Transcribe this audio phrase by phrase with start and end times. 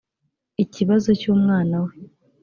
[0.63, 1.93] ikibazo cy’umwana we